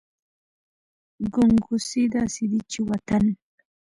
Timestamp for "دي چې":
2.51-2.79